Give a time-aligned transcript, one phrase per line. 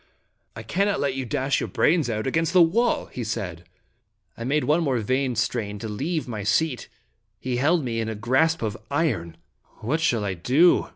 [0.55, 3.65] "I cannot let you dash your brains out against the wall/* he said.
[4.35, 6.87] I made one more vain strain to leave my seat.
[7.39, 9.37] He held me in a grasp of iron."
[9.81, 10.89] What shall I do?"